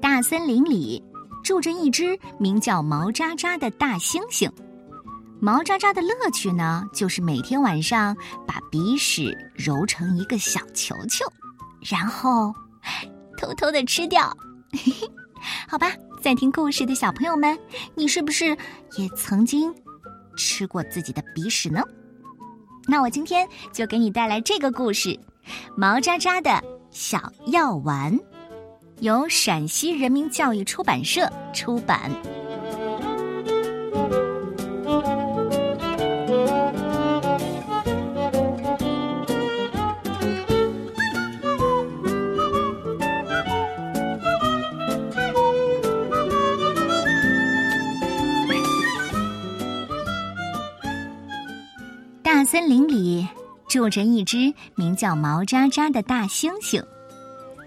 [0.00, 1.02] 大森林里
[1.42, 4.50] 住着一只名叫毛渣渣的大猩猩。
[5.40, 8.14] 毛渣渣的乐趣呢，就是每天晚上
[8.46, 11.24] 把鼻屎揉成一个小球球，
[11.80, 12.54] 然后
[13.38, 14.36] 偷偷的吃掉。
[15.66, 17.58] 好吧，在听故事的小朋友们，
[17.94, 18.56] 你是不是
[18.98, 19.74] 也曾经
[20.36, 21.82] 吃过自己的鼻屎呢？
[22.86, 25.08] 那我今天就给你带来这个故事
[25.76, 28.12] 《毛渣渣的小药丸》，
[29.00, 32.10] 由陕西人民教育出版社出版。
[52.22, 53.26] 大森林里
[53.70, 56.84] 住着一只名叫毛渣渣的大猩猩。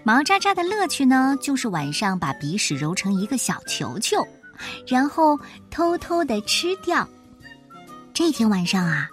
[0.02, 4.22] 毛渣渣的乐趣呢，就是晚上把鼻屎揉成一个小球球，
[4.86, 7.08] 然后偷偷的吃掉。
[8.12, 9.08] 这天晚上啊，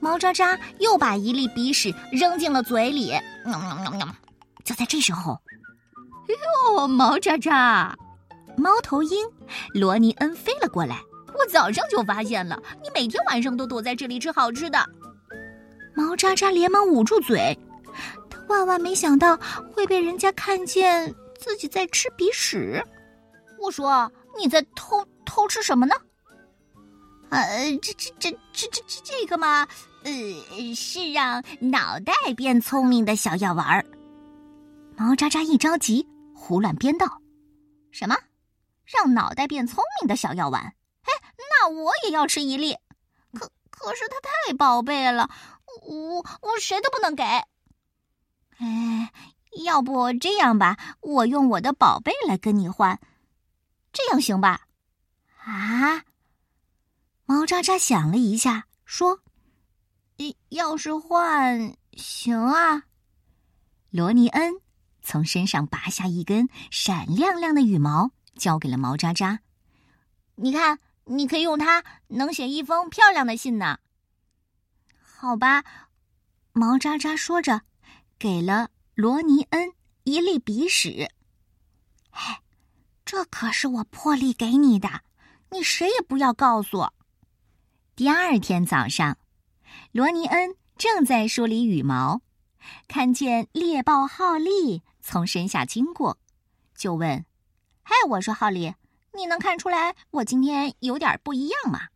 [0.00, 3.12] 毛渣渣又把一粒鼻屎扔进了嘴里。
[4.64, 5.38] 就在这时候，
[6.76, 7.96] 哟，毛渣渣，
[8.56, 9.24] 猫头鹰
[9.72, 11.00] 罗尼恩飞了过来。
[11.38, 14.84] 我早上就发现了，你每天晚上都躲在这里吃好吃的。
[15.94, 17.56] 毛渣渣连忙捂住嘴，
[18.28, 19.38] 他万万没想到
[19.72, 22.84] 会被人家看见自己在吃鼻屎。
[23.60, 25.94] 我说你在偷偷吃什么呢？
[27.30, 29.66] 呃，这这这这这这这个嘛，
[30.02, 33.84] 呃，是让脑袋变聪明的小药丸儿。
[34.96, 37.20] 毛渣渣一着急，胡乱编道
[37.90, 38.14] ：“什么？
[38.84, 40.62] 让脑袋变聪明的小药丸？”
[41.56, 42.76] 那我也要吃一粒，
[43.76, 45.28] 可是它太宝贝了，
[45.82, 47.22] 我我谁都不能给。
[48.58, 49.12] 哎，
[49.64, 53.00] 要不这样吧，我用我的宝贝来跟你换，
[53.92, 54.68] 这样行吧？
[55.44, 56.04] 啊！
[57.26, 59.20] 毛渣渣想了一下，说
[60.50, 62.84] ：“要是换，行啊。”
[63.90, 64.54] 罗尼恩
[65.02, 69.40] 从身上拔下一根闪亮亮的羽毛，交给了毛渣渣，
[70.36, 70.78] 你看。
[71.06, 73.78] 你可以用它，能写一封漂亮的信呢。
[75.00, 75.64] 好吧，
[76.52, 77.62] 毛渣渣说着，
[78.18, 79.72] 给了罗尼恩
[80.04, 81.10] 一粒鼻屎。
[82.10, 82.36] 嘿，
[83.04, 85.02] 这可是我破例给你的，
[85.50, 86.88] 你谁也不要告诉。
[87.96, 89.18] 第二天早上，
[89.92, 92.22] 罗尼恩正在梳理羽毛，
[92.88, 96.18] 看见猎豹浩利从身下经过，
[96.74, 97.24] 就问
[97.82, 98.74] ：“嗨，我说浩利。”
[99.16, 101.88] 你能看出来我今天有点不一样吗？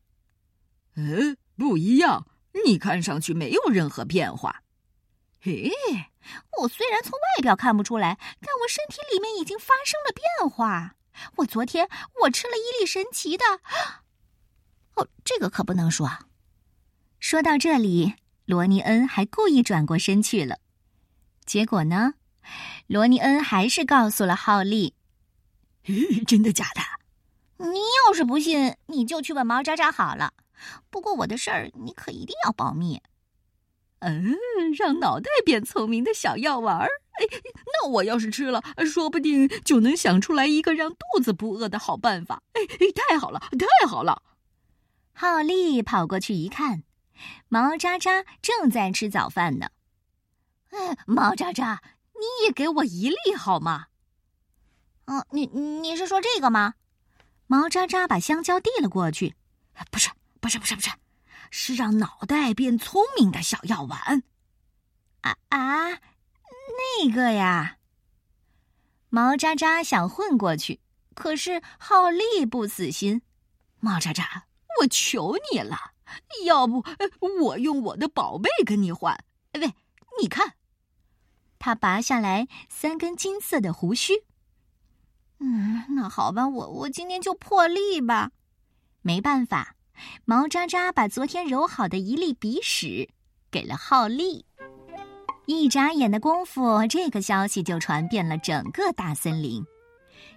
[0.97, 2.27] 嗯，不一样。
[2.65, 4.63] 你看上去没有任何变化。
[5.41, 5.71] 嘿，
[6.61, 10.97] 我虽然从外表看不出来，但我身体里面已经发生了变化。
[11.37, 11.89] 我昨天
[12.23, 13.45] 我吃了伊利神奇的……
[14.95, 16.11] 哦，这个可不能说。
[17.21, 18.15] 说到这里，
[18.45, 20.59] 罗尼恩还故意转过身去了。
[21.45, 22.15] 结果呢，
[22.89, 24.95] 罗尼恩还是告诉了浩利
[26.27, 26.81] ：“真的假的？”
[27.59, 30.33] 你要是不信，你就去问毛渣渣好了。
[30.91, 33.03] 不过我的事儿，你可一定要保密。
[34.01, 34.37] 嗯，
[34.77, 36.89] 让脑袋变聪明的小药丸儿。
[37.21, 37.27] 哎，
[37.67, 42.43] 那我要是吃了，说不定就能想出来一个让肚子不饿的好办法。
[42.53, 42.61] 哎，
[42.95, 44.23] 太好了，太好了！
[45.13, 46.85] 浩利跑过去一看，
[47.49, 49.71] 毛渣渣正在吃早饭呢。
[50.71, 51.83] 哎，毛渣渣，
[52.15, 53.87] 你也给我一粒好吗？
[55.07, 56.75] 嗯，你你是说这个吗？
[57.51, 59.35] 毛渣渣把香蕉递了过去，
[59.91, 60.91] 不是，不是，不是，不是，
[61.51, 64.23] 是让脑袋变聪明的小药丸。
[65.23, 65.89] 啊啊，
[67.01, 67.79] 那个呀！
[69.09, 70.81] 毛渣渣想混过去，
[71.15, 73.23] 可是浩利不死心。
[73.81, 74.45] 毛渣渣，
[74.83, 75.93] 我求你了，
[76.45, 76.85] 要不
[77.41, 79.19] 我用我的宝贝跟你换？
[79.55, 79.73] 喂，
[80.21, 80.53] 你看，
[81.59, 84.25] 他拔下来三根金色的胡须。
[85.41, 88.31] 嗯，那好吧，我我今天就破例吧。
[89.03, 89.77] 没办法，
[90.25, 93.09] 毛渣渣把昨天揉好的一粒鼻屎
[93.51, 94.45] 给了浩利。
[95.47, 99.65] 一眨眼的功夫，这个消息就传遍了整个大森林。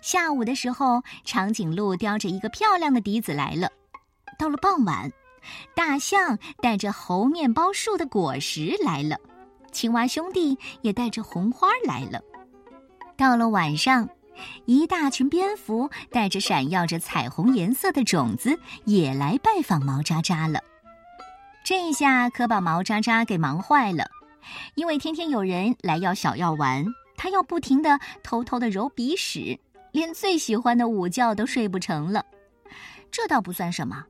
[0.02, 3.70] 下午的时候，长颈鹿叼着一个漂亮的笛子来了。
[4.38, 5.12] 到了傍晚，
[5.76, 9.18] 大象带着猴面包树的果实来了。
[9.72, 12.22] 青蛙兄弟也带着红花来了。
[13.18, 14.08] 到了晚上。
[14.66, 20.60] 一大群蝙蝠带着闪耀着彩虹颜色的种子也来拜访毛渣渣了，
[21.64, 24.10] 这下可把毛渣渣给忙坏了。
[24.76, 26.86] 因为天天有人来要小药丸，
[27.16, 29.60] 他要不停的偷偷的揉鼻屎，
[29.92, 32.26] 连最喜欢的午觉都睡不成了。
[33.12, 34.04] 这倒不算什么，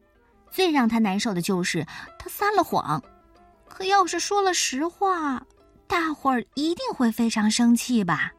[0.51, 1.85] 最让他难受的就是
[2.17, 3.01] 他撒了谎。
[3.67, 5.43] 可要是说了实话，
[5.87, 8.31] 大伙儿一定会非常生气吧？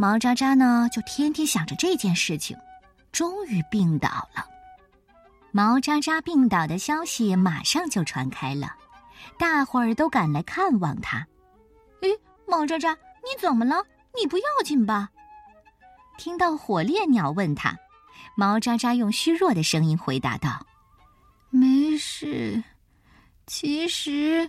[0.00, 2.56] 毛渣渣呢，就天天想着这件事情，
[3.10, 4.46] 终于病倒了。
[5.50, 8.76] 毛渣渣病倒的消息马上就传开了，
[9.36, 11.26] 大伙儿都赶来看望他。
[12.02, 12.16] 诶，
[12.46, 13.84] 毛渣渣，你怎么了？
[14.16, 15.10] 你不要紧吧？
[16.16, 17.76] 听到火烈鸟问他，
[18.36, 20.64] 毛渣渣用虚弱的声音回答道
[21.50, 22.62] ：“没事。
[23.48, 24.48] 其实，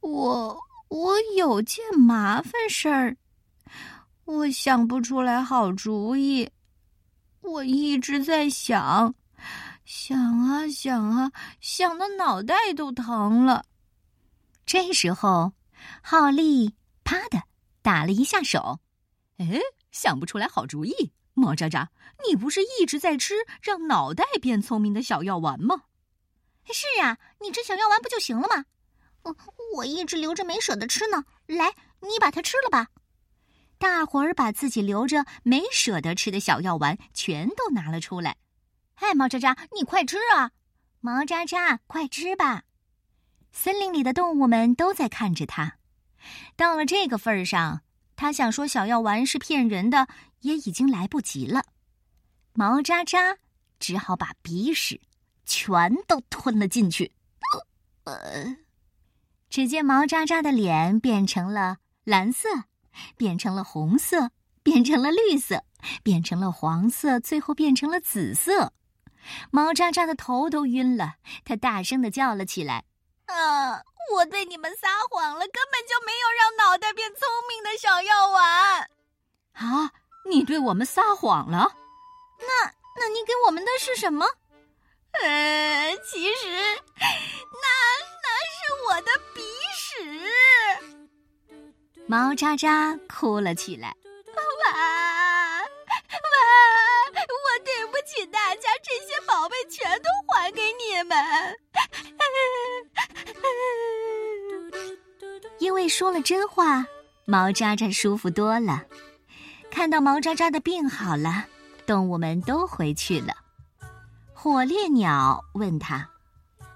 [0.00, 0.58] 我
[0.88, 3.16] 我有件麻烦事儿，
[4.28, 6.50] 我想不出来好主意。
[7.40, 9.14] 我一直在想。”
[9.86, 11.32] 想啊想啊，
[11.62, 13.64] 想的脑袋都疼了。
[14.66, 15.54] 这时候，
[16.02, 17.42] 浩利啪的
[17.80, 18.80] 打了一下手。
[19.38, 19.58] 哎，
[19.90, 21.12] 想不出来好主意。
[21.32, 21.88] 毛渣渣，
[22.28, 25.84] 你不是一直在吃让脑袋变聪明的小药丸吗？
[26.66, 28.66] 是啊，你吃小药丸不就行了吗？
[29.22, 29.34] 我
[29.76, 31.24] 我一直留着没舍得吃呢。
[31.46, 32.88] 来，你把它吃了吧。
[33.78, 38.36] 大伙儿把自己留着没舍得吃的小药丸全都拿了出来。
[38.96, 40.50] 哎，毛渣渣，你快吃啊！
[41.00, 42.64] 毛渣渣，快吃吧！
[43.52, 45.76] 森林里的动物们都在看着他。
[46.56, 47.82] 到了这个份儿上，
[48.16, 50.08] 他想说小药丸是骗人的，
[50.40, 51.64] 也已经来不及了。
[52.54, 53.38] 毛渣渣
[53.78, 55.00] 只好把鼻屎
[55.44, 57.12] 全都吞了进去。
[58.02, 58.56] 呃，
[59.48, 62.48] 只见毛渣渣的脸变成了蓝色，
[63.16, 64.30] 变成了红色，
[64.62, 65.64] 变成了绿色，
[66.02, 68.72] 变成了黄色，最后变成了紫色。
[69.50, 72.84] 毛渣渣的头都晕了，他大声的叫了起来
[73.26, 73.82] ：“啊！
[74.14, 78.90] 我对你们撒谎了，根本就没有让脑袋变聪明的小药丸。
[79.52, 79.92] 啊！
[80.28, 81.70] 你对我们撒谎了？
[82.40, 82.72] 那……
[83.00, 84.26] 那你给我们的是什么？
[85.22, 86.50] 呃，其实，
[86.98, 87.68] 那
[88.24, 88.58] 那是
[88.88, 89.40] 我的鼻
[89.72, 90.28] 屎。”
[92.10, 93.88] 毛渣渣哭了起来。
[94.34, 95.60] 哇哇！
[97.12, 101.14] 我对不起大家，这些宝贝全都还给你们，
[105.58, 106.86] 因为说了真话，
[107.26, 108.82] 毛渣渣舒服多了。
[109.70, 111.44] 看到毛渣渣的病好了，
[111.86, 113.34] 动物们都回去了。
[114.32, 116.08] 火烈鸟问他：“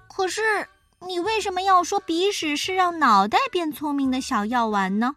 [0.07, 0.69] 可是
[0.99, 5.15] 你为什么要说鼻屎是让脑袋变聪明的小药丸呢？”“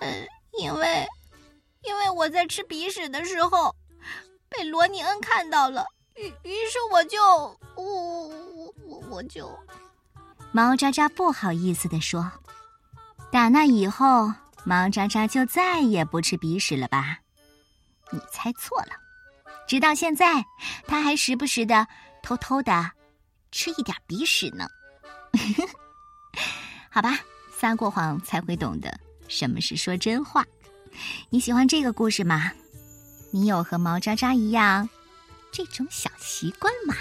[0.00, 0.26] 呃，
[0.58, 1.06] 因为，
[1.82, 3.74] 因为我在吃鼻屎的时候，
[4.48, 5.86] 被罗尼恩看到了。”
[6.16, 7.20] 于于是我就
[7.74, 9.50] 我我我我就，
[10.52, 12.30] 毛渣渣不好意思的说
[13.32, 14.32] ：“打那以后，
[14.64, 17.18] 毛渣渣就再也不吃鼻屎了吧？”
[18.12, 18.92] 你猜错了，
[19.66, 20.44] 直到现在，
[20.86, 21.84] 他还时不时的
[22.22, 22.92] 偷偷的
[23.50, 24.68] 吃一点鼻屎呢。
[26.90, 27.18] 好吧，
[27.50, 28.96] 撒过谎才会懂得
[29.34, 30.46] 什么是说真话。
[31.28, 32.52] 你喜欢这个故事吗？
[33.32, 34.88] 你有和毛渣渣一样？
[35.50, 36.94] 这种小习惯吗。